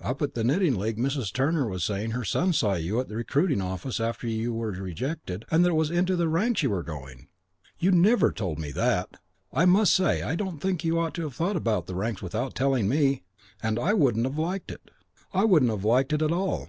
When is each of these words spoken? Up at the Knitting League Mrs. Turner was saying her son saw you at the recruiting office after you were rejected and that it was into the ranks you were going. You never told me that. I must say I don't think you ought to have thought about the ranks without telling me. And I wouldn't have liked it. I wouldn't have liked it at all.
Up 0.00 0.22
at 0.22 0.34
the 0.34 0.44
Knitting 0.44 0.76
League 0.78 0.98
Mrs. 0.98 1.32
Turner 1.32 1.66
was 1.68 1.82
saying 1.82 2.12
her 2.12 2.22
son 2.22 2.52
saw 2.52 2.74
you 2.74 3.00
at 3.00 3.08
the 3.08 3.16
recruiting 3.16 3.60
office 3.60 3.98
after 3.98 4.28
you 4.28 4.52
were 4.54 4.70
rejected 4.70 5.44
and 5.50 5.64
that 5.64 5.70
it 5.70 5.72
was 5.72 5.90
into 5.90 6.14
the 6.14 6.28
ranks 6.28 6.62
you 6.62 6.70
were 6.70 6.84
going. 6.84 7.26
You 7.76 7.90
never 7.90 8.30
told 8.30 8.60
me 8.60 8.70
that. 8.70 9.16
I 9.52 9.64
must 9.64 9.92
say 9.92 10.22
I 10.22 10.36
don't 10.36 10.60
think 10.60 10.84
you 10.84 10.96
ought 11.00 11.14
to 11.14 11.22
have 11.22 11.34
thought 11.34 11.56
about 11.56 11.88
the 11.88 11.96
ranks 11.96 12.22
without 12.22 12.54
telling 12.54 12.88
me. 12.88 13.24
And 13.60 13.80
I 13.80 13.92
wouldn't 13.94 14.26
have 14.26 14.38
liked 14.38 14.70
it. 14.70 14.92
I 15.34 15.44
wouldn't 15.44 15.72
have 15.72 15.84
liked 15.84 16.12
it 16.12 16.22
at 16.22 16.30
all. 16.30 16.68